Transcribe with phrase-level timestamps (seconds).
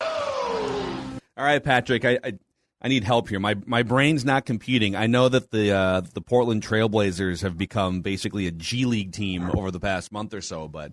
[0.00, 2.32] All right, Patrick, I, I,
[2.80, 3.40] I need help here.
[3.40, 4.94] My my brain's not computing.
[4.96, 9.50] I know that the uh, the Portland Trailblazers have become basically a G League team
[9.54, 10.92] over the past month or so, but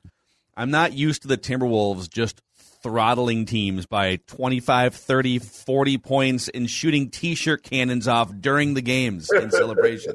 [0.55, 2.41] I'm not used to the Timberwolves just
[2.81, 9.29] throttling teams by 25, 30, 40 points and shooting t-shirt cannons off during the games
[9.33, 10.13] in celebration.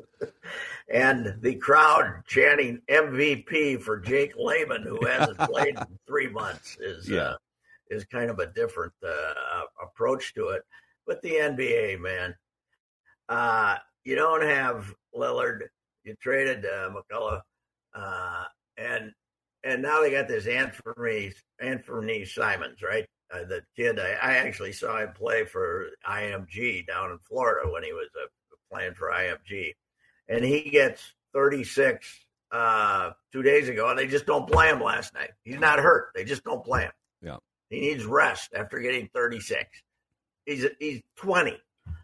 [0.88, 7.06] and the crowd chanting MVP for Jake Layman, who hasn't played in three months, is
[7.08, 7.20] Yeah.
[7.20, 7.36] uh,
[7.90, 10.62] is kind of a different uh, approach to it.
[11.06, 12.34] But the NBA, man,
[13.28, 15.60] uh, you don't have Lillard.
[16.04, 17.40] You traded uh, McCullough,
[17.94, 18.44] uh,
[18.76, 19.12] and
[19.64, 23.06] and now they got this Anthony Anthony Simons, right?
[23.32, 27.82] Uh, the kid, I, I actually saw him play for IMG down in Florida when
[27.82, 28.26] he was uh,
[28.70, 29.72] playing for IMG,
[30.28, 32.06] and he gets 36
[32.52, 35.30] uh, two days ago, and they just don't play him last night.
[35.42, 36.92] He's not hurt; they just don't play him.
[37.74, 39.68] He needs rest after getting 36.
[40.46, 41.56] He's he's 20.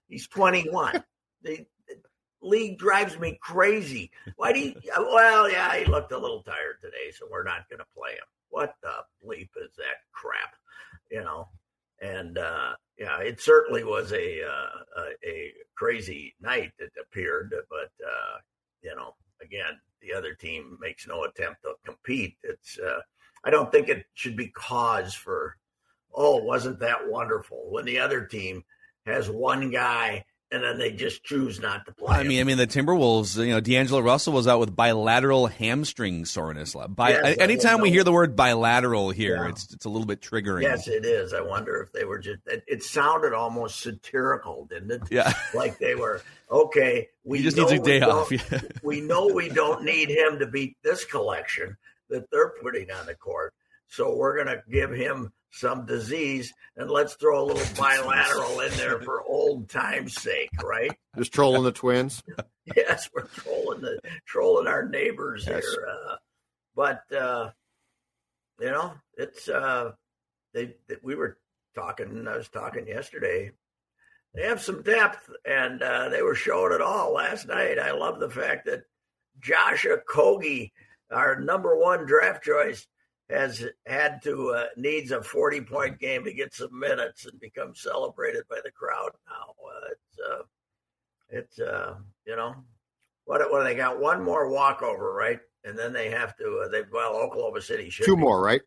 [0.08, 1.04] He's 21.
[1.42, 1.96] the, the
[2.42, 4.10] league drives me crazy.
[4.36, 4.74] Why do you?
[4.98, 8.26] Well, yeah, he looked a little tired today, so we're not going to play him.
[8.48, 10.56] What the bleep is that crap?
[11.10, 11.48] You know.
[12.02, 16.72] And uh, yeah, it certainly was a uh, a, a crazy night.
[16.80, 18.38] It appeared, but uh,
[18.82, 22.36] you know, again, the other team makes no attempt to compete.
[22.42, 23.00] It's uh,
[23.44, 25.56] I don't think it should be cause for,
[26.14, 28.64] oh, wasn't that wonderful when the other team
[29.06, 32.16] has one guy and then they just choose not to play.
[32.16, 33.36] I mean, I mean the Timberwolves.
[33.39, 36.75] You know, D'Angelo Russell was out with bilateral hamstring soreness.
[36.88, 39.50] Bi- Yes, anytime we hear the word bilateral here, Yeah.
[39.50, 40.62] it's it's a little bit triggering.
[40.62, 41.32] yes, it is.
[41.32, 42.41] I wonder if they were just.
[42.47, 45.03] It, it sounded almost satirical, didn't it?
[45.09, 45.32] Yeah.
[45.54, 46.20] like they were
[46.50, 47.09] okay.
[47.22, 48.32] We He just needs a day off.
[48.50, 48.60] Yeah.
[48.82, 51.76] we know we don't need him to beat this collection
[52.09, 53.54] that they're putting on the court.
[53.87, 58.72] So we're going to give him some disease and let's throw a little bilateral in
[58.77, 60.93] there for old time's sake, right?
[61.16, 62.22] Just trolling the twins.
[62.77, 65.65] yes, we're trolling the trolling our neighbors Yes.
[65.65, 65.88] here.
[65.91, 66.16] Uh,
[66.77, 67.50] but uh,
[68.61, 69.93] you know, it's uh,
[70.55, 71.38] they, they we were
[71.75, 72.27] talking.
[72.28, 73.50] I was talking yesterday.
[74.34, 77.81] They have some depth, and uh, they were showing it all last night.
[77.81, 78.84] I love the fact that
[79.41, 80.71] Josh Okogie,
[81.11, 82.87] our number one draft choice,
[83.30, 87.74] has had to uh, needs a forty point game to get some minutes and become
[87.74, 89.54] celebrated by the crowd now.
[89.64, 90.42] Uh, it's uh,
[91.30, 91.94] it's uh,
[92.26, 92.54] you know
[93.24, 93.40] what?
[93.50, 94.00] What they got?
[94.00, 95.40] One more walkover, right?
[95.64, 96.62] And then they have to.
[96.64, 98.62] Uh, they well, Oklahoma City should Two be- more, right?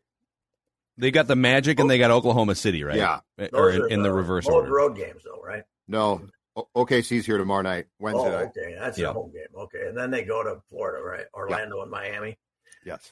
[0.98, 2.96] They got the Magic and they got Oklahoma City, right?
[2.98, 3.22] Yeah.
[3.52, 4.72] Or in, are in the reverse road, order.
[4.72, 5.64] road games, though, right?
[5.88, 6.22] No.
[6.56, 8.52] O- OKC's here tomorrow night, Wednesday Oh, night.
[8.80, 9.10] that's Yeah.
[9.10, 9.48] a home game.
[9.58, 11.26] Okay, and then they go to Florida, right?
[11.34, 12.38] Orlando and Miami.
[12.86, 13.12] Yes.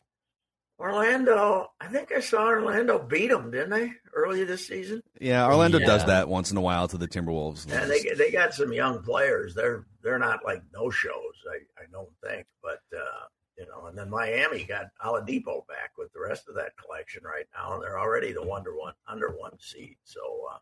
[0.82, 5.04] Orlando, I think I saw Orlando beat them, didn't they, earlier this season?
[5.20, 5.86] Yeah, Orlando Yeah.
[5.86, 7.72] does that once in a while to the Timberwolves.
[7.72, 9.54] And they they got some young players.
[9.54, 11.36] They're they're not like no shows.
[11.50, 13.26] I, I don't think, but uh,
[13.58, 13.86] you know.
[13.86, 17.84] And then Miami got Oladipo back with the rest of that collection right now, and
[17.84, 19.98] they're already the under one under one seed.
[20.04, 20.20] So
[20.52, 20.58] uh,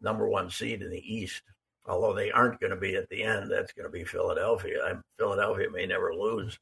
[0.00, 1.42] number one seed in the East.
[1.86, 4.84] Although they aren't going to be at the end, that's going to be Philadelphia.
[4.84, 6.58] i Philadelphia may never lose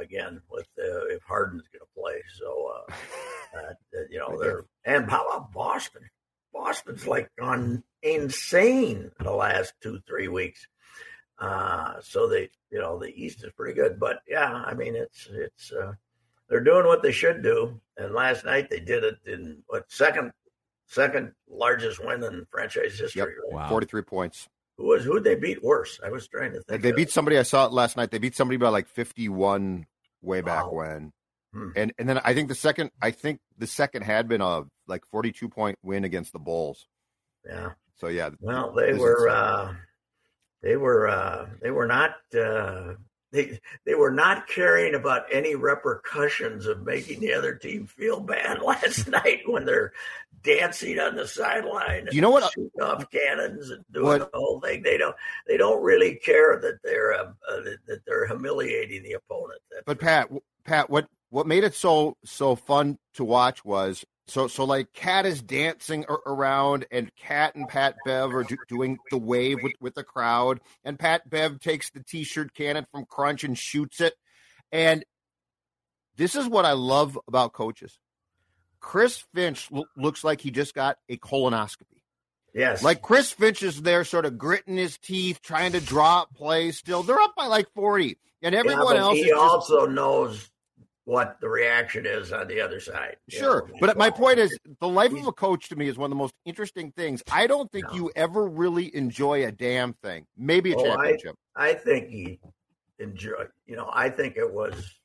[0.00, 2.22] again with uh, if Harden's going to play.
[2.38, 2.92] So uh,
[3.58, 6.02] uh, you know they're and how about Boston?
[6.52, 10.66] Boston's like gone insane the last two three weeks.
[11.38, 15.28] Uh, so they you know the East is pretty good, but yeah, I mean it's
[15.30, 15.92] it's uh,
[16.48, 17.80] they're doing what they should do.
[17.96, 20.32] And last night they did it in what second
[20.86, 23.20] second largest win in franchise history.
[23.20, 23.28] Yep.
[23.52, 23.62] right?
[23.62, 23.68] Wow.
[23.68, 24.48] 43 points.
[24.80, 26.00] Who was who they beat worse?
[26.02, 26.80] I was trying to think.
[26.82, 28.10] they beat somebody I saw it last night.
[28.10, 29.86] They beat somebody by like 51
[30.22, 30.72] way back Wow.
[30.72, 31.12] when.
[31.52, 31.68] Hmm.
[31.76, 35.04] And and then I think the second I think the second had been a like
[35.06, 36.86] 42 point win against the Bulls.
[37.46, 37.72] yeah.
[37.96, 38.30] So yeah.
[38.40, 39.74] Well, they were is- uh,
[40.62, 42.94] they were uh, they were not uh,
[43.32, 48.60] they they were not caring about any repercussions of making the other team feel bad
[48.62, 49.92] last night when they're
[50.42, 52.08] dancing on the sideline.
[52.12, 54.82] You know what- and Shooting off cannons and doing What- the whole thing.
[54.82, 55.16] They don't
[55.46, 59.60] they don't really care that they're uh, uh, that, that they're humiliating the opponent.
[59.70, 60.30] That's But Pat,
[60.64, 65.26] Pat, what what made it so so fun to watch was So, so like Cat
[65.26, 69.94] is dancing around, and Cat and Pat Bev are do- doing the wave with, with
[69.94, 74.14] the crowd, and Pat Bev takes the T-shirt cannon from Crunch and shoots it.
[74.70, 75.04] And
[76.16, 77.98] this is what I love about coaches.
[78.78, 82.02] Chris Finch lo- looks like he just got a colonoscopy.
[82.54, 86.34] Yes, like Chris Finch is there, sort of gritting his teeth, trying to draw up
[86.34, 86.78] plays.
[86.78, 89.18] Still, they're up by like forty, and everyone yeah, else.
[89.18, 90.50] He also knows
[91.10, 93.16] what the reaction is on the other side.
[93.28, 93.66] Sure.
[93.66, 93.78] Know?
[93.80, 96.22] But my point is the life of a coach to me is one of the
[96.22, 97.20] most interesting things.
[97.32, 97.94] I don't think no.
[97.94, 100.26] you ever really enjoy a damn thing.
[100.36, 101.34] Maybe a oh, championship.
[101.56, 102.38] I, I think he
[103.00, 105.00] enjoyed, you know, I think it was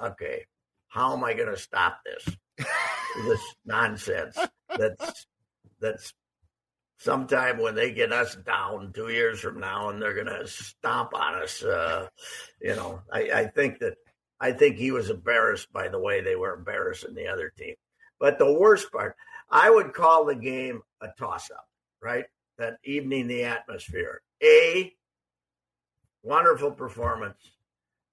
[0.00, 0.44] okay,
[0.86, 2.36] how am I gonna stop this?
[3.26, 4.38] this nonsense
[4.76, 5.26] that's
[5.80, 6.14] that's
[6.98, 11.14] sometime when they get us down two years from now and they're going to stomp
[11.14, 11.62] on us.
[11.62, 12.08] Uh,
[12.60, 13.94] you know, I, I, think that
[14.40, 17.74] I think he was embarrassed by the way they were embarrassing the other team.
[18.20, 19.16] But the worst part,
[19.50, 21.66] I would call the game a toss up,
[22.02, 22.26] right?
[22.58, 24.22] That evening, the atmosphere.
[24.42, 24.92] A,
[26.22, 27.38] wonderful performance,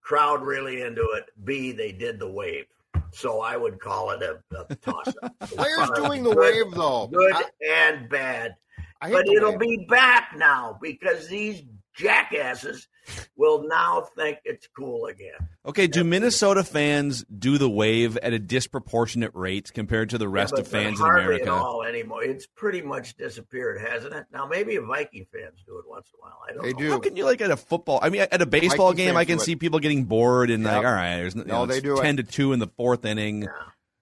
[0.02, 1.26] crowd really into it.
[1.44, 2.66] B, they did the wave.
[3.12, 5.34] So I would call it a, a toss up.
[5.40, 7.08] Players doing the good, wave, though.
[7.08, 8.56] Good I, and bad.
[9.02, 11.64] But it'll be back now because these
[11.96, 12.88] jackasses
[13.36, 15.50] will now think it's cool again.
[15.66, 20.54] Okay, do Minnesota fans do the wave at a disproportionate rate compared to the rest
[20.56, 21.44] yeah, of fans in America?
[21.44, 22.24] At all anymore.
[22.24, 24.26] It's pretty much disappeared, hasn't it?
[24.32, 26.40] Now maybe Viking fans do it once in a while.
[26.48, 26.80] I don't they know.
[26.80, 26.92] do.
[26.92, 28.00] How can you like at a football?
[28.02, 30.78] I mean, at a baseball Viking game, I can see people getting bored and yep.
[30.78, 32.26] like, all right, there's no, know, they do ten it.
[32.26, 33.44] to two in the fourth inning.
[33.44, 33.50] Yeah,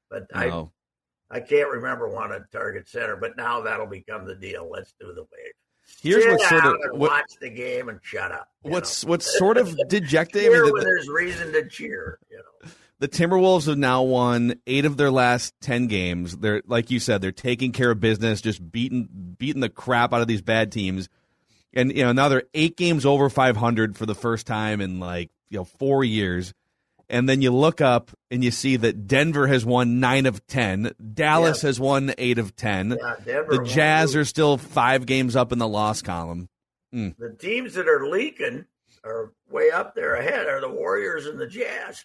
[0.09, 0.47] but I.
[0.47, 0.71] Know.
[1.31, 4.69] I can't remember one at Target Center, but now that'll become the deal.
[4.71, 5.53] Let's do the wave.
[6.01, 8.49] Here's what sort of what, watch the game and shut up.
[8.61, 9.11] What's know?
[9.11, 10.41] what's sort of dejecting?
[10.41, 12.19] cheer I mean, the, when there's reason to cheer.
[12.29, 12.71] You know.
[12.99, 16.37] The Timberwolves have now won eight of their last ten games.
[16.37, 19.07] They're like you said, they're taking care of business, just beating
[19.37, 21.09] beating the crap out of these bad teams.
[21.73, 25.31] And you know now they're eight games over 500 for the first time in like
[25.49, 26.53] you know four years
[27.13, 30.93] and then you look up and you see that Denver has won nine of ten,
[31.13, 32.97] Dallas has won eight of ten.
[32.99, 36.49] Yeah, the Jazz are still five games up in the loss column.
[36.93, 37.15] Mm.
[37.17, 38.65] The teams that are leaking
[39.03, 42.03] are way up there ahead are the Warriors and the Jazz.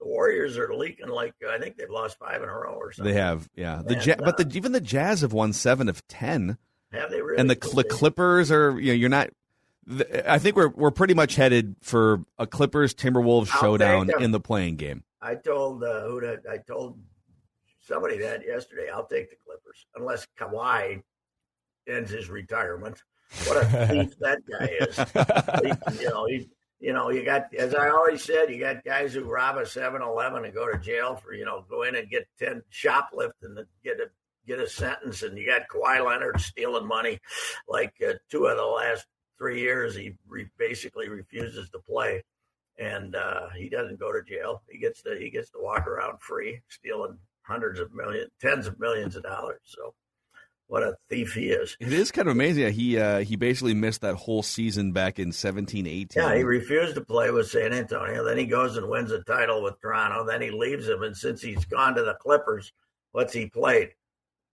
[0.00, 3.12] The Warriors are leaking like I think they've lost five in a row or something.
[3.12, 3.82] They have, yeah.
[3.84, 6.56] The ja- but the, even the Jazz have won seven of ten.
[6.92, 7.38] Have they really?
[7.38, 9.28] And the, the Clippers are, you know, you're not
[10.26, 14.76] I think we're we're pretty much headed for a Clippers Timberwolves showdown in the playing
[14.76, 15.04] game.
[15.22, 16.08] I told uh,
[16.50, 16.98] I told
[17.80, 18.88] somebody that yesterday.
[18.92, 21.02] I'll take the Clippers unless Kawhi
[21.88, 23.00] ends his retirement.
[23.46, 25.96] What a thief that guy is!
[25.96, 26.48] He, you know, he,
[26.80, 30.44] you know, you got as I always said, you got guys who rob a 7-Eleven
[30.44, 34.00] and go to jail for you know go in and get ten shoplift and get
[34.00, 34.06] a
[34.48, 37.20] get a sentence, and you got Kawhi Leonard stealing money
[37.68, 39.06] like uh, two of the last
[39.38, 42.22] three years, he re- basically refuses to play,
[42.78, 44.62] and uh, he doesn't go to jail.
[44.68, 48.78] He gets to he gets to walk around free, stealing hundreds of millions, tens of
[48.78, 49.60] millions of dollars.
[49.64, 49.94] So,
[50.66, 51.76] what a thief he is!
[51.80, 52.72] It is kind of amazing.
[52.72, 56.22] He uh, he basically missed that whole season back in seventeen eighteen.
[56.22, 58.24] Yeah, he refused to play with San Antonio.
[58.24, 60.24] Then he goes and wins a title with Toronto.
[60.24, 62.72] Then he leaves them, and since he's gone to the Clippers,
[63.12, 63.90] what's he played?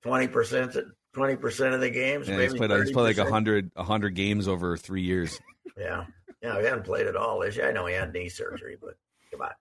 [0.02, 0.76] Twenty percent
[1.14, 2.28] twenty percent of the games.
[2.28, 5.40] Yeah, maybe he's played, he's played like 100, 100 games over three years.
[5.78, 6.06] yeah,
[6.42, 7.70] yeah, he haven't played at all this year.
[7.70, 8.96] I know he had knee surgery, but
[9.32, 9.52] come on,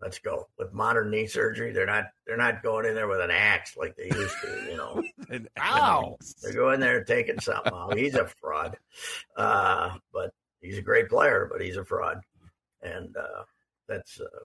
[0.00, 0.48] let's go.
[0.58, 3.96] With modern knee surgery, they're not they're not going in there with an axe like
[3.96, 4.70] they used to.
[4.70, 6.16] You know, an ow.
[6.42, 7.96] They're going there taking something out.
[7.96, 8.76] He's a fraud,
[9.36, 12.20] uh, but he's a great player, but he's a fraud,
[12.82, 13.42] and uh,
[13.88, 14.40] that's uh,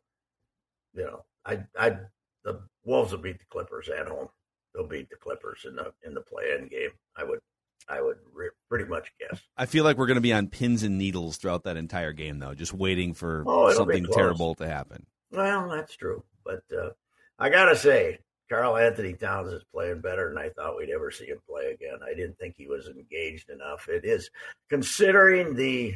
[0.93, 1.97] you know, I I
[2.43, 4.29] the Wolves will beat the Clippers at home
[4.73, 6.91] they'll beat the Clippers in the in the play-in game.
[7.15, 7.39] I would
[7.87, 9.41] I would re- pretty much guess.
[9.57, 12.39] I feel like we're going to be on pins and needles throughout that entire game,
[12.39, 15.05] though, just waiting for oh, something terrible to happen.
[15.31, 16.89] Well, that's true, but uh,
[17.37, 21.39] I gotta say, Karl-Anthony Towns is playing better than I thought we'd ever see him
[21.47, 21.99] play again.
[22.03, 23.87] I didn't think he was engaged enough.
[23.87, 24.29] It is
[24.69, 25.95] considering the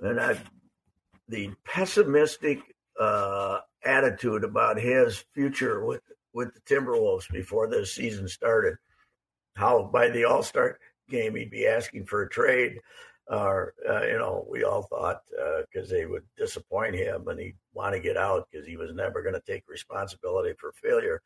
[0.00, 0.38] and I,
[1.28, 2.60] the pessimistic
[2.98, 8.76] uh, attitude about his future with with the Timberwolves before the season started.
[9.56, 12.80] How by the All Star game he'd be asking for a trade,
[13.26, 15.22] or uh, you know, we all thought
[15.72, 18.92] because uh, they would disappoint him and he'd want to get out because he was
[18.94, 21.20] never going to take responsibility for failure,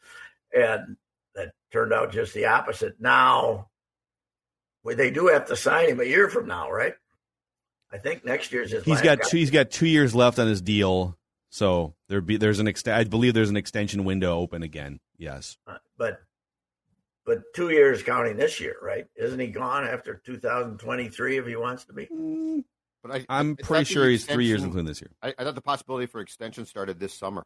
[0.52, 0.96] and
[1.34, 2.94] that turned out just the opposite.
[2.99, 3.68] Now,
[4.82, 6.94] well, they do have to sign him a year from now, right?
[7.92, 8.84] I think next year's his.
[8.84, 11.16] He's got two, he's got two years left on his deal.
[11.54, 14.99] So there be there's an ext- I believe there's an extension window open again.
[15.18, 15.56] Yes,
[15.96, 16.18] but
[17.25, 19.06] but two years counting this year, right?
[19.14, 22.06] Isn't he gone after 2023 if he wants to be?
[22.06, 22.64] Mm,
[23.04, 25.12] But I, I'm pretty sure he's three years including this year.
[25.23, 27.44] I, I thought the possibility for extension started this summer,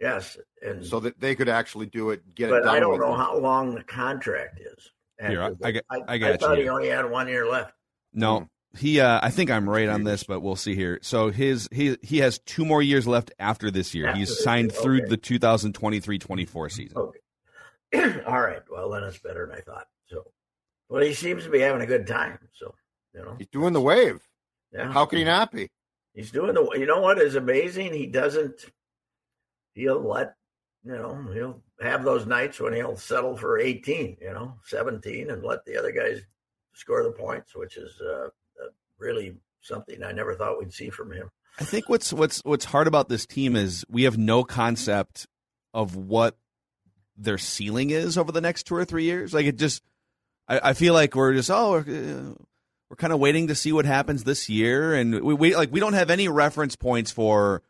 [0.00, 2.74] Yes, and so that they could actually do it, get it but done.
[2.74, 3.00] I don't with.
[3.02, 4.92] know how long the contract is.
[5.20, 5.82] Here, I- after I this.
[5.90, 6.62] got- I thought you.
[6.62, 7.74] he only had one year left.
[8.14, 9.00] No, he.
[9.00, 10.98] Uh, I think I'm right on this, but we'll see here.
[11.02, 14.06] So his he he has two more years left after this year.
[14.08, 15.08] After He's this signed year, through okay.
[15.10, 16.96] the 2023-24 season.
[16.96, 17.18] Okay.
[18.26, 18.62] All right.
[18.70, 19.86] Well, then it's better than I thought.
[20.06, 20.24] So,
[20.88, 22.38] well, he seems to be having a good time.
[22.54, 22.74] So,
[23.14, 24.20] you know, He's doing the wave.
[24.72, 24.92] yeah.
[24.92, 25.70] How can he not be?
[26.14, 26.68] He's doing the.
[26.78, 27.92] You know what is amazing?
[27.92, 28.64] He doesn't.
[29.74, 30.34] He'll let.
[30.84, 34.18] You know, he'll have those nights when he'll settle for 18.
[34.20, 36.20] You know, 17, and let the other guys
[36.74, 38.28] score the points, which is uh,
[38.98, 41.30] really something I never thought we'd see from him.
[41.60, 45.26] I think what's what's what's hard about this team is we have no concept
[45.74, 46.36] of what
[47.16, 49.34] their ceiling is over the next two or three years.
[49.34, 49.82] Like it just,
[50.46, 52.34] I, I feel like we're just oh we're, uh,
[52.88, 55.80] we're kind of waiting to see what happens this year, and we, we like we
[55.80, 57.62] don't have any reference points for.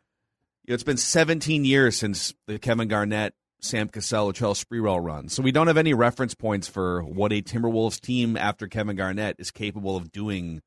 [0.65, 5.27] You know, it's been 17 years since the Kevin Garnett, Sam Cassell, Latrell Sprewell run,
[5.27, 9.37] so we don't have any reference points for what a Timberwolves team after Kevin Garnett
[9.39, 10.61] is capable of doing,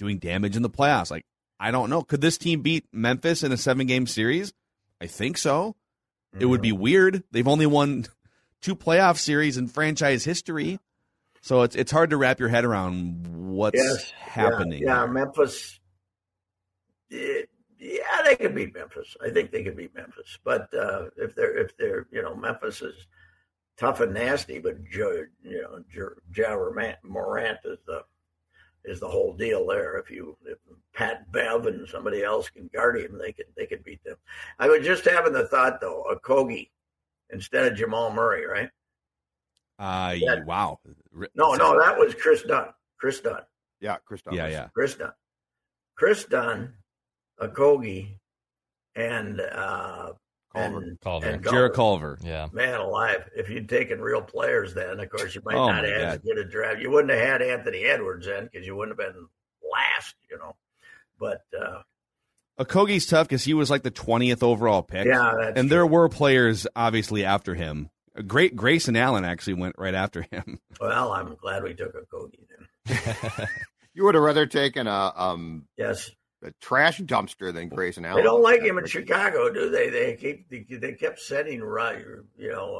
[0.00, 1.10] doing damage in the playoffs.
[1.12, 1.24] Like
[1.60, 2.02] I don't know.
[2.02, 4.52] Could this team beat Memphis in a seven game series?
[5.00, 5.76] I think so.
[6.38, 7.22] It would be weird.
[7.32, 8.06] They've only won
[8.62, 10.78] two playoff series in franchise history.
[11.42, 14.10] So it's it's hard to wrap your head around what's Yes.
[14.12, 14.82] happening.
[14.82, 15.06] Yeah, yeah.
[15.06, 15.80] Memphis.
[17.12, 17.42] eh,
[17.78, 19.16] Yeah, they could beat Memphis.
[19.24, 20.38] I think they could beat Memphis.
[20.44, 22.94] But uh, if they're if they're you know Memphis is
[23.78, 28.02] tough and nasty, but Joe, you know Jo- Ja Morant, Morant is the
[28.84, 29.96] is the whole deal there.
[29.98, 30.58] If you if
[30.94, 34.16] Pat Bev and somebody else can guard him, they could they could beat them.
[34.58, 36.70] I was just having the thought though, Okogie
[37.30, 38.70] instead of Jamal Murray, right?
[39.78, 40.42] Uh, Yeah.
[40.44, 40.78] wow.
[41.34, 42.68] No, no, that was Kris Dunn.
[42.98, 43.42] Kris Dunn.
[43.80, 44.20] Yeah, Chris.
[44.22, 44.34] Dunn.
[44.34, 44.68] Yeah, yeah.
[44.74, 45.12] Kris Dunn,
[45.96, 46.74] Kris Dunn,
[47.40, 48.18] Okogie,
[48.94, 50.12] and uh,
[50.52, 50.78] Culver.
[50.78, 51.26] and, Culver.
[51.28, 52.18] and Jarrett Culver.
[52.22, 52.48] Yeah.
[52.52, 53.28] Man alive!
[53.36, 56.08] If you'd taken real players, then of course you might Oh, not have God.
[56.14, 56.80] as good a draft.
[56.80, 59.26] You wouldn't have had Anthony Edwards then because you wouldn't have been
[59.72, 60.56] last, you know.
[61.18, 61.82] But uh,
[62.58, 65.06] Okogie's tough because he was like the twentieth overall pick.
[65.06, 65.76] yeah, that's and true.
[65.76, 67.90] there were players obviously after him.
[68.26, 70.58] Great Grayson Allen actually went right after him.
[70.80, 72.40] Well, I'm glad we took Okogie
[72.86, 73.48] then.
[73.92, 76.10] You would have rather taken a um Yes,
[76.42, 78.22] a trash dumpster than Grayson Allen.
[78.22, 79.90] they don't like him in Chicago, do they?
[79.90, 82.04] They keep they, they kept sending right,
[82.38, 82.76] you know,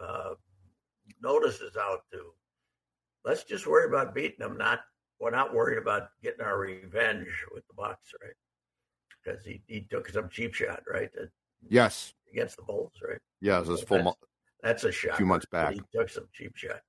[0.00, 0.34] uh, uh,
[1.22, 2.32] notices out to.
[3.24, 4.56] Let's just worry about beating them.
[4.58, 4.80] Not
[5.18, 8.34] we're not worried about getting our revenge with the Bucks, right?
[9.24, 11.24] Because he, he took some cheap shot, right, uh,
[11.68, 12.12] Yes.
[12.30, 13.18] against the Bulls, right?
[13.40, 14.02] Yeah, it was full.
[14.02, 14.14] Mo-
[14.62, 15.16] That's a shot.
[15.16, 15.72] Few months back.
[15.72, 16.80] he took some cheap shot.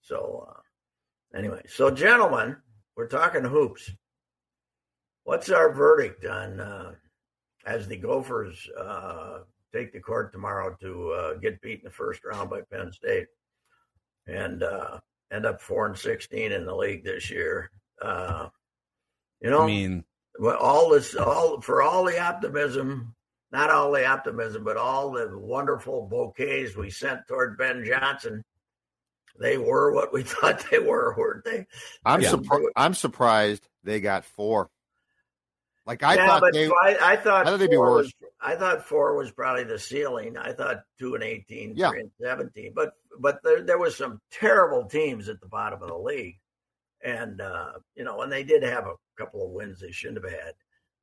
[0.00, 2.56] So uh, anyway, so gentlemen,
[2.96, 3.90] we're talking hoops.
[5.28, 6.92] What's our verdict on uh,
[7.66, 9.40] as the Gophers uh,
[9.74, 13.26] take the court tomorrow to uh, get beat in the first round by Penn State
[14.26, 14.98] and uh,
[15.30, 17.70] end up four and sixteen in the league this year?
[18.00, 18.48] Uh,
[19.42, 20.04] you know, I mean,
[20.58, 23.14] all this, all for all the optimism,
[23.52, 28.42] not all the optimism, but all the wonderful bouquets we sent toward Ben Johnson.
[29.38, 31.66] They were what we thought they were, weren't they?
[32.02, 32.30] I'm Yeah.
[32.30, 32.64] surprised.
[32.76, 34.70] I'm surprised they got four.
[35.88, 36.66] Like I yeah, thought but they.
[36.68, 38.04] I, I thought I thought they'd be four worse.
[38.20, 40.36] was, I thought four was probably the ceiling.
[40.36, 41.88] I thought two and 18, Yeah.
[41.90, 45.88] three and seventeen, but but there there was some terrible teams at the bottom of
[45.88, 46.36] the league,
[47.02, 50.30] and uh, you know, and they did have a couple of wins they shouldn't have
[50.30, 50.52] had,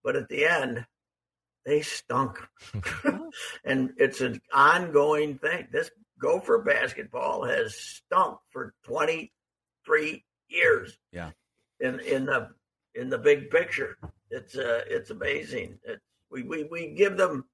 [0.04, 0.86] but at the end,
[1.65, 2.38] they stunk,
[3.65, 5.68] and it's an ongoing thing.
[5.72, 5.89] This
[6.20, 9.34] Gopher basketball has stunk for twenty
[9.84, 10.96] three years.
[11.12, 11.32] Yeah.
[11.80, 12.50] in in the
[12.95, 13.97] in the big picture.
[14.31, 15.77] It's uh, it's amazing.
[15.83, 17.45] It's, we, we we give them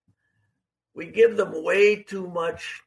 [0.96, 2.82] we give them way too much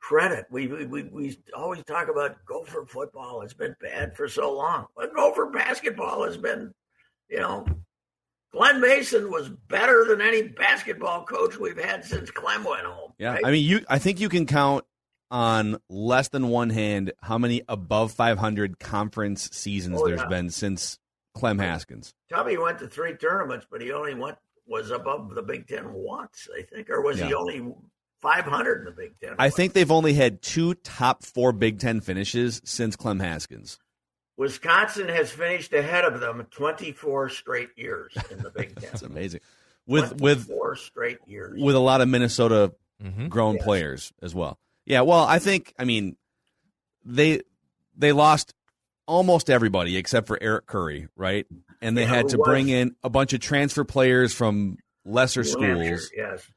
[0.00, 0.46] credit.
[0.50, 3.42] We we we, we always talk about Gopher football.
[3.42, 4.86] It's been bad for so long.
[4.96, 6.72] But Gopher basketball has been,
[7.28, 7.66] you know,
[8.52, 13.12] Glen Mason was better than any basketball coach we've had since Clem went home.
[13.18, 13.34] yeah.
[13.34, 13.44] right?
[13.44, 13.80] I mean, you.
[13.88, 14.84] I think you can count
[15.30, 20.28] on less than one hand how many above 500 conference seasons Oh, there's yeah.
[20.28, 20.98] been since
[21.34, 22.14] Clem Haskins.
[22.30, 24.36] Tubby went to three tournaments, but he only went
[24.66, 27.74] was above the Big Ten once, I think, or was he only
[28.22, 29.34] five hundred in the Big Ten?
[29.38, 33.78] I think they've only had two top four Big Ten finishes since Clem Haskins.
[34.36, 38.88] Wisconsin has finished ahead of them twenty four straight years in the Big Ten.
[38.90, 39.40] That's amazing.
[39.86, 41.60] With with four straight years.
[41.62, 42.72] with a lot of Minnesota
[43.02, 43.64] hmm grown Yes.
[43.64, 44.58] players as well.
[44.86, 46.16] Yeah, well, I think I mean
[47.04, 47.42] they
[47.96, 48.54] they lost
[49.06, 51.46] almost everybody except for Eric Curry, right?
[51.80, 55.42] And they Yeah, had to was- bring in a bunch of transfer players from lesser
[55.42, 56.10] New Hampshire, schools.
[56.16, 56.50] Yes.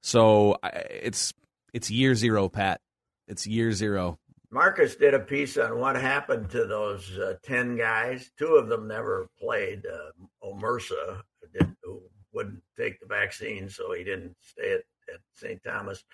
[0.00, 1.32] So I, it's
[1.72, 2.80] it's year zero, Pat.
[3.28, 4.18] It's year zero.
[4.50, 8.30] Marcus did a piece on what happened to those uh, 10 guys.
[8.38, 9.86] Two of them never played.
[9.86, 10.10] Uh,
[10.46, 11.22] Omersa
[11.54, 12.02] did, who
[12.34, 14.80] wouldn't take the vaccine, so he didn't stay at,
[15.14, 15.62] at St.
[15.64, 16.04] Thomas.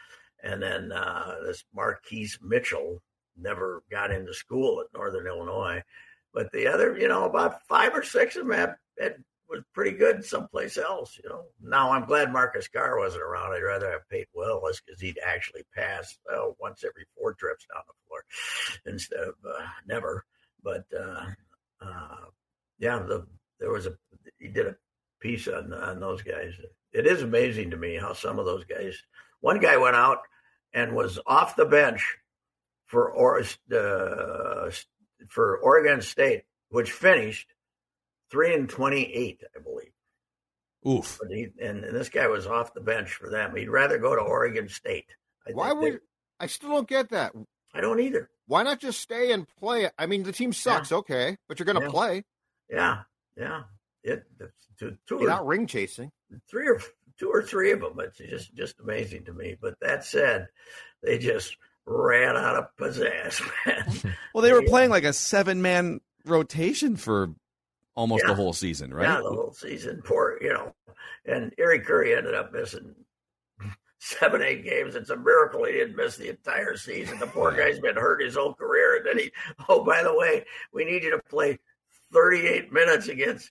[0.44, 3.02] And then uh, this Marquise Mitchell
[3.40, 5.82] never got into school at Northern Illinois.
[6.32, 9.16] But the other, you know, about five or six of them had, had,
[9.48, 11.44] was pretty good someplace else, you know.
[11.62, 13.52] Now I'm glad Marcus Carr wasn't around.
[13.52, 17.82] I'd rather have Peyton Willis because he'd actually pass oh, once every four trips down
[17.86, 18.24] the floor
[18.86, 20.24] instead of uh, never.
[20.62, 21.26] But uh,
[21.80, 22.26] uh,
[22.78, 23.26] yeah, the,
[23.58, 23.94] there was a
[24.38, 24.76] he did a
[25.20, 26.52] piece on on those guys.
[26.92, 29.02] It is amazing to me how some of those guys.
[29.40, 30.18] One guy went out
[30.74, 32.18] and was off the bench
[32.88, 34.70] for or, uh,
[35.28, 37.54] for Oregon State, which finished
[38.30, 39.92] three and twenty eight, I believe.
[40.86, 41.18] Oof.
[41.20, 43.54] But he, and, and this guy was off the bench for them.
[43.56, 45.06] He'd rather go to Oregon State.
[45.46, 46.00] I Why think they- would
[46.40, 47.32] I still don't get that?
[47.74, 48.30] I don't either.
[48.46, 49.90] Why not just stay and play?
[49.98, 51.90] I mean, the team sucks, okay, but you're going to Yeah.
[51.90, 52.24] play.
[52.70, 53.02] Yeah,
[53.36, 53.62] yeah.
[54.04, 54.24] It
[54.78, 56.10] two, two You're or not ring chasing.
[56.48, 56.80] three or
[57.18, 57.98] two or three of them.
[58.00, 59.56] It's just just amazing to me.
[59.60, 60.46] But that said,
[61.02, 61.56] they just
[61.88, 64.14] ran out of pizzazz, man.
[64.34, 67.30] Well, they were playing like a seven man rotation for
[67.94, 68.28] almost Yeah.
[68.30, 69.08] the whole season, right?
[69.08, 70.02] Yeah, the whole season.
[70.04, 70.74] Poor, you know.
[71.24, 72.94] And Eric Curry ended up missing
[73.98, 74.94] seven, eight games.
[74.94, 77.18] It's a miracle he didn't miss the entire season.
[77.18, 78.96] The poor guy's been hurt his whole career.
[78.98, 79.32] And then he,
[79.68, 81.58] oh, by the way, we need you to play
[82.12, 83.50] 38 minutes against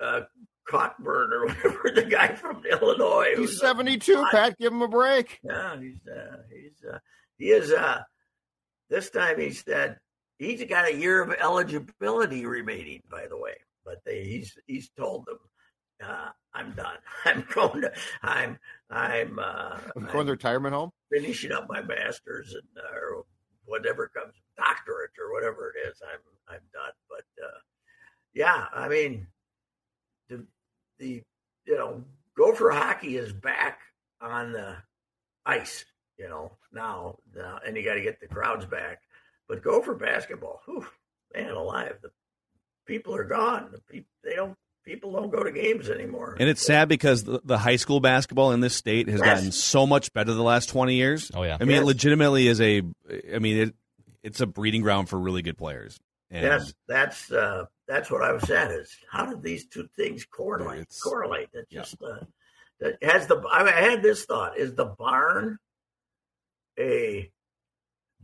[0.00, 0.22] uh,
[0.68, 3.34] Cockburn or whatever, the guy from Illinois.
[3.36, 4.58] He's 72, Pat.
[4.58, 5.38] Give him a break.
[5.42, 6.98] Yeah, he's uh, he's uh,
[7.38, 8.02] he is uh,
[8.90, 9.98] this time he said
[10.38, 13.02] he's got a year of eligibility remaining.
[13.10, 15.38] By the way, but they, he's he's told them
[16.04, 16.96] uh, I'm done.
[17.24, 18.58] I'm going to I'm
[18.90, 20.90] I'm uh, I'm going to retirement home.
[21.12, 23.24] finishing up my master's and uh, or
[23.64, 26.00] whatever comes doctorate or whatever it is.
[26.02, 26.92] I'm I'm done.
[27.08, 27.58] But uh,
[28.34, 29.26] yeah, I mean
[30.28, 30.46] the
[30.98, 31.22] the
[31.66, 32.04] you know
[32.36, 33.80] Gopher hockey is back
[34.20, 34.76] on the
[35.44, 35.84] ice.
[36.18, 39.00] You know now, now and you got to get the crowds back.
[39.48, 40.86] But Gopher basketball, whew,
[41.34, 42.10] man alive, the
[42.86, 43.68] people are gone.
[43.72, 46.36] The people they don't people don't go to games anymore.
[46.38, 49.34] And it's sad because the, the high school basketball in this state has Yes.
[49.36, 51.30] gotten so much better the last 20 years.
[51.34, 51.56] Oh yeah.
[51.60, 51.82] I mean, Yes.
[51.82, 52.82] it legitimately is a,
[53.34, 53.74] I mean, it,
[54.22, 55.98] it's a breeding ground for really good players.
[56.30, 58.70] And Yes, that's uh, that's what I was saying.
[58.72, 60.80] Is how did these two things correlate?
[60.80, 61.52] It's- correlate.
[61.52, 61.80] That yeah.
[61.80, 62.24] just uh,
[62.80, 63.40] that has the.
[63.50, 65.58] I had this thought: is the barn
[66.78, 67.30] a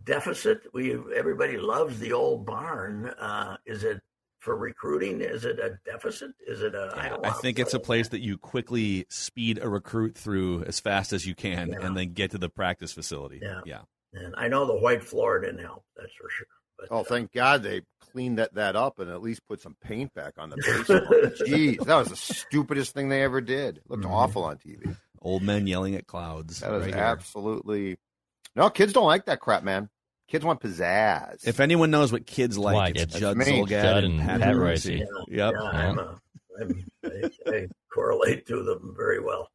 [0.04, 0.62] deficit?
[0.72, 3.06] We everybody loves the old barn.
[3.18, 4.00] Uh, is it
[4.40, 5.20] for recruiting?
[5.20, 6.32] Is it a deficit?
[6.46, 6.92] Is it a?
[6.96, 10.80] I, don't I think it's a place that you quickly speed a recruit through as
[10.80, 11.86] fast as you can Yeah.
[11.86, 13.40] and then get to the practice facility.
[13.42, 13.60] Yeah.
[13.64, 13.80] yeah.
[14.14, 15.84] And I know the white floor didn't help.
[15.96, 16.46] That's for sure.
[16.78, 19.76] But, Oh, uh, thank God they cleaned that, that up and at least put some
[19.80, 21.46] paint back on the baseball.
[21.46, 23.78] Jeez, that was the stupidest thing they ever did.
[23.78, 24.10] It looked Mhm.
[24.10, 24.96] awful on TV.
[25.22, 26.60] Old men yelling at clouds.
[26.60, 27.02] That was right here.
[27.02, 27.96] absolutely
[28.56, 28.70] no.
[28.70, 29.88] Kids don't like that crap, man.
[30.28, 31.46] Kids want pizzazz.
[31.46, 33.18] If anyone knows what kids like, Like it's it.
[33.20, 33.60] Judd That's me.
[33.62, 34.98] Zolgad Judd and and Pat, Pat Reusse.
[35.00, 35.06] Reusse.
[35.28, 35.54] yeah, Yep.
[35.54, 36.20] yeah, I'm a,
[36.60, 39.48] I'm, I, I correlate to them very well.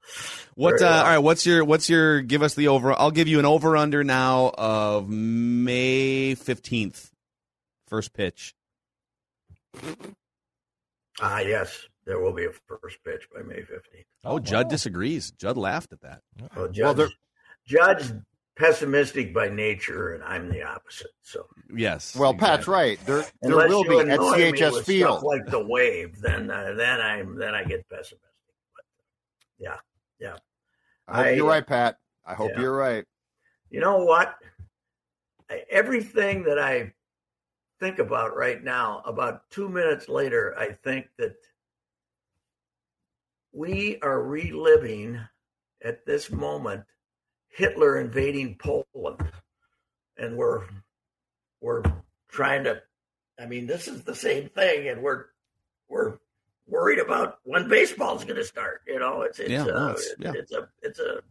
[0.56, 0.76] What?
[0.76, 1.00] Uh, well.
[1.00, 1.18] all right.
[1.20, 1.64] What's your?
[1.66, 2.22] What's your?
[2.22, 2.94] Give us the over.
[2.94, 7.12] I'll give you an over under now of May fifteenth.
[7.88, 8.54] First pitch.
[11.20, 14.06] Ah, yes, there will be a first pitch by May 15th.
[14.24, 15.32] Oh, Judd disagrees.
[15.32, 16.22] Judd laughed at that.
[16.40, 17.10] Well, Well, Judge, they're-
[17.66, 18.12] Judge
[18.58, 21.12] pessimistic by nature, and I'm the opposite.
[21.22, 22.15] So Yes.
[22.15, 23.00] well, Pat's right.
[23.06, 25.24] There, there unless will be at annoy CHS Field.
[25.24, 28.20] like the wave, then uh, then I'm then I get pessimistic.
[28.76, 28.86] But
[29.60, 29.78] yeah,
[30.20, 30.38] yeah.
[31.08, 31.98] I hope I- you're right, Pat.
[32.26, 32.62] I hope Yeah.
[32.62, 33.06] you're right.
[33.70, 34.36] You know what?
[35.50, 36.93] I, everything that I
[37.80, 41.36] think about right now, about two minutes later, I think that
[43.54, 45.20] we are reliving
[45.84, 46.84] at this moment
[47.58, 49.32] Hitler invading Poland,
[50.15, 50.63] and we're
[51.60, 51.82] we're
[52.30, 52.82] trying to.
[53.39, 55.26] I mean, this is the same thing, and we're
[55.89, 56.20] we're
[56.67, 58.82] worried about when baseball's going to start.
[58.88, 60.34] You know, it's it's Yeah, uh, it's- yeah.
[60.36, 61.22] it's a it's a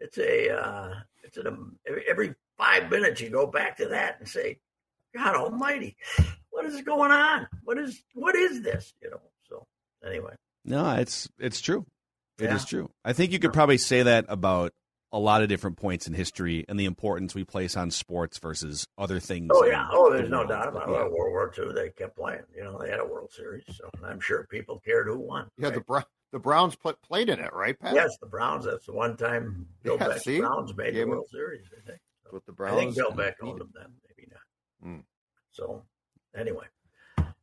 [0.00, 4.28] it's a uh, it's an every, every five minutes you go back to that and
[4.28, 4.58] say,
[5.14, 5.96] God Almighty,
[6.50, 7.46] what is going on?
[7.62, 8.92] What is what is this?
[9.00, 9.20] You know.
[9.48, 9.64] So
[10.04, 11.86] anyway, No, it's it's true.
[12.40, 12.68] It is Yeah.
[12.80, 12.90] true.
[13.04, 14.72] I think you could probably say that about
[15.16, 18.86] a lot of different points in history and the importance we place on sports versus
[18.98, 19.48] other things.
[19.52, 20.48] Oh yeah, oh there's the no world.
[20.50, 20.92] doubt about it.
[20.92, 21.02] Yeah.
[21.04, 22.42] World War II, they kept playing.
[22.54, 25.48] You know, they had a World Series, so I'm sure people cared who won.
[25.56, 25.74] Yeah, right?
[25.74, 26.02] the Bro-
[26.32, 27.94] the Browns pl- played in it, right, Pat?
[27.94, 28.66] yes, the Browns.
[28.66, 30.40] That's the one time Bill Yeah, Veeck's see?
[30.40, 31.64] Browns made Gave the 'em- World Series.
[31.72, 32.00] I think.
[32.24, 32.94] That's what the Browns, I Browns.
[32.96, 33.50] think Bill Veeck needed.
[33.52, 34.40] owned them then, maybe not.
[34.90, 35.00] Hmm.
[35.52, 35.82] So,
[36.36, 36.66] anyway,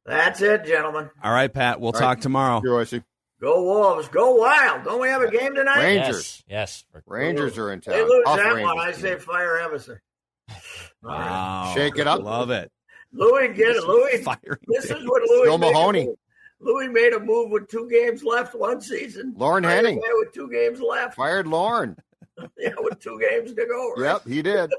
[0.06, 1.10] that's it, gentlemen.
[1.24, 1.80] All right, Pat.
[1.80, 2.22] We'll All talk right.
[2.22, 2.62] tomorrow.
[2.62, 3.02] Here, I see.
[3.44, 4.86] Go Wolves, go wild!
[4.86, 5.84] Don't we have a game tonight?
[5.84, 6.42] Rangers.
[6.48, 6.86] Yes.
[6.94, 7.04] yes.
[7.06, 7.94] Rangers are in town.
[7.96, 8.80] They lose Tough that Rangers one.
[8.80, 9.02] I team.
[9.02, 10.00] say fire Emerson.
[11.04, 11.74] Wow.
[11.76, 12.24] Shake it up.
[12.24, 12.72] Love it.
[13.12, 14.20] Louis, get it, Louis.
[14.24, 16.06] Firing This is what Louis Bill made a Mahoney.
[16.06, 16.16] move.
[16.62, 19.34] Louis made a move with two games left one season.
[19.36, 21.16] Lorne Right Henning With two games left.
[21.18, 21.98] fired Lorne.
[22.58, 23.94] Yeah, with two games to go.
[23.98, 24.14] Right?
[24.14, 24.72] Yep, he did.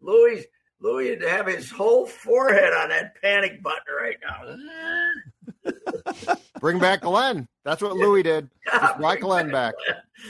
[0.00, 0.44] Louis,
[0.80, 4.48] Louis would have his whole forehead on that panic button right now.
[4.52, 4.56] Uh,
[6.60, 7.48] Bring back Glenn.
[7.64, 8.48] That's what Louis did.
[8.70, 9.74] Just brought Glenn back.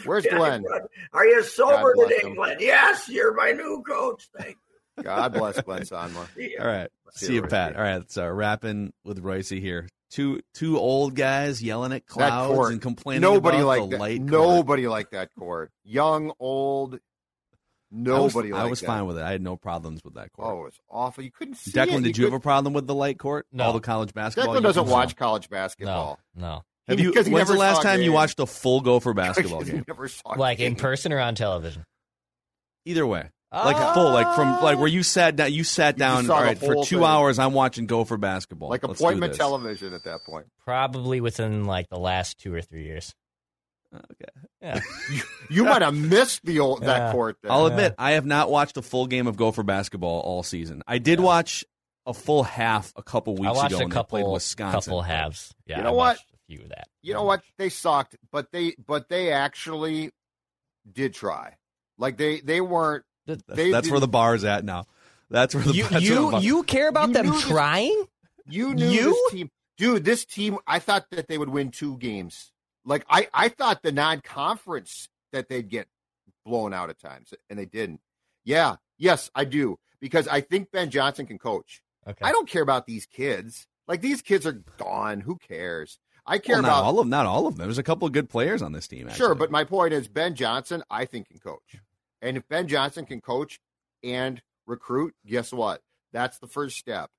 [0.05, 0.65] Where's Yeah, Glenn?
[1.13, 2.35] Are you sober God bless today, him.
[2.37, 2.57] Glenn?
[2.61, 4.29] Yes, you're my new coach.
[4.39, 4.57] Thank
[4.97, 5.03] you.
[5.05, 6.27] God bless Glen Sonmor.
[6.37, 6.57] you.
[6.61, 6.91] All right.
[7.13, 7.73] See See you, you, Pat.
[7.73, 7.79] Royce.
[7.79, 8.11] All right.
[8.11, 9.89] So wrapping uh, with Royce here.
[10.11, 14.01] Two two old guys yelling at clouds and complaining Nobody about liked the that.
[14.01, 14.19] light.
[14.21, 14.31] court.
[14.31, 15.71] Nobody liked that court.
[15.85, 16.99] Young, old.
[17.95, 18.87] Nobody I was, I was that.
[18.87, 19.23] fine with it.
[19.23, 20.49] I had no problems with that court.
[20.51, 21.23] Oh, it's awful.
[21.23, 21.75] You couldn't see it.
[21.75, 22.05] Declan, it.
[22.05, 23.47] did you have could- a problem with the light court?
[23.53, 23.65] No.
[23.65, 24.55] All the college basketball.
[24.55, 26.19] Declan doesn't watch college basketball.
[26.35, 26.63] No, no.
[26.89, 27.11] Have you?
[27.11, 29.85] Because When's the last saw time you watched a full Gopher basketball game?
[29.87, 31.85] never saw Like in person or on television?
[32.85, 33.95] Either way, like ah.
[33.95, 35.53] full, like from like where you sat down.
[35.53, 36.23] You sat down.
[36.23, 37.05] just saw All the right, for two thing.
[37.05, 37.39] hours.
[37.39, 38.71] I'm watching Gopher basketball.
[38.71, 40.47] like Let's do appointment television at that point.
[40.65, 43.15] Probably within like the last two or three years.
[43.95, 44.47] Okay.
[44.61, 44.81] Yeah.
[45.51, 47.13] You might have missed the old that Yeah.
[47.13, 47.37] court.
[47.43, 47.53] Then.
[47.53, 50.83] I'll admit, I have not watched a full game of Gopher basketball all season.
[50.87, 51.63] I did watch
[52.07, 54.81] a full half a couple weeks I watched ago a when they played couple, Wisconsin.
[54.91, 55.53] couple halves.
[55.67, 56.17] Yeah, You know I what?
[56.17, 56.89] A few of that.
[57.03, 57.43] you know what?
[57.59, 60.11] They sucked, but they but they actually
[60.91, 61.57] did try.
[61.99, 63.05] Like they they weren't.
[63.27, 64.87] That's, They that's where the bar is at now.
[65.31, 68.05] That's where the You that's where the you care about You them knew this- trying?
[68.49, 69.05] You knew You?
[69.05, 70.05] this team, dude.
[70.05, 70.59] This team.
[70.67, 72.53] I thought that they would win two games.
[72.85, 75.89] Like I I thought the non conference that they'd get
[76.45, 78.01] blown out at times, and they didn't.
[78.45, 81.83] Yeah, yes, I do because I think Ben Johnson can coach.
[82.07, 82.25] Okay.
[82.25, 83.67] I don't care about these kids.
[83.87, 85.21] Like these kids are gone.
[85.21, 85.99] Who cares?
[86.27, 87.67] I care Well, not about all of not all of them.
[87.67, 89.09] There's a couple of good players on this team.
[89.11, 91.77] Sure, but my point is Ben Johnson, I think can coach.
[92.21, 93.61] And if Ben Johnson can coach
[94.05, 95.83] and recruit, guess what?
[96.13, 97.11] That's the first step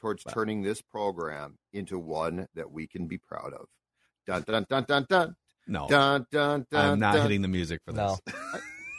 [0.00, 0.32] towards Wow.
[0.32, 3.66] turning this program into one that we can be proud of.
[4.30, 6.90] Dun dun dun dun dun no, dun dun dun.
[6.92, 7.22] I'm not dun.
[7.22, 7.98] hitting the music for this.
[7.98, 8.18] No.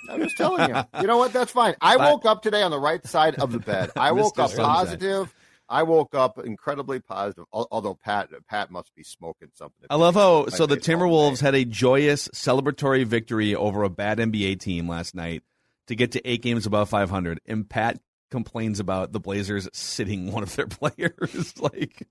[0.10, 0.84] I'm just telling you.
[1.02, 1.32] You know what?
[1.34, 1.76] That's fine.
[1.82, 3.92] I But- woke up today on the right side of the bed.
[3.96, 4.66] I woke up Sunshine.
[4.66, 5.34] positive.
[5.70, 7.46] I woke up incredibly positive.
[7.54, 9.86] Although Pat Pat must be smoking something.
[9.90, 14.60] I love how so the Timberwolves had a joyous celebratory victory over a bad NBA
[14.60, 15.44] team last night
[15.88, 18.00] to get to eight games above 500, and Pat
[18.32, 21.54] complains about the Blazers sitting one of their players.
[21.58, 22.06] like,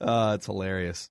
[0.00, 1.10] uh, it's hilarious.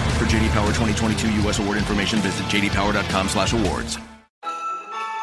[0.21, 1.57] For JD Power 2022 U.S.
[1.57, 3.97] award information, visit jdpower.com/awards.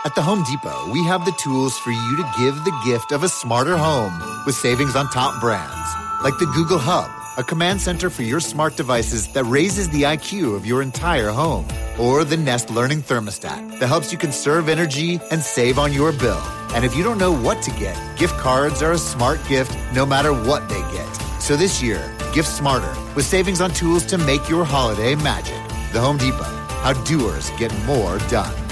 [0.04, 3.22] At the Home Depot, we have the tools for you to give the gift of
[3.22, 4.12] a smarter home
[4.44, 5.88] with savings on top brands
[6.24, 7.08] like the Google Hub,
[7.38, 11.68] a command center for your smart devices that raises the IQ of your entire home,
[11.96, 16.42] or the Nest Learning Thermostat that helps you conserve energy and save on your bill.
[16.74, 20.04] And if you don't know what to get, gift cards are a smart gift no
[20.04, 21.27] matter what they get.
[21.48, 25.56] So this year, gift smarter with savings on tools to make your holiday magic.
[25.94, 26.44] The Home Depot,
[26.82, 28.67] how doers get more done.